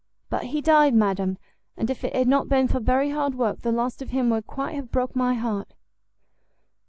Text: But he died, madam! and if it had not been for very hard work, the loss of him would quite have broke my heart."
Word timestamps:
But 0.31 0.45
he 0.45 0.61
died, 0.61 0.95
madam! 0.95 1.37
and 1.77 1.87
if 1.91 2.03
it 2.03 2.15
had 2.15 2.27
not 2.27 2.49
been 2.49 2.67
for 2.67 2.79
very 2.79 3.11
hard 3.11 3.35
work, 3.35 3.59
the 3.59 3.71
loss 3.71 4.01
of 4.01 4.09
him 4.09 4.31
would 4.31 4.47
quite 4.47 4.73
have 4.73 4.91
broke 4.91 5.15
my 5.15 5.35
heart." 5.35 5.75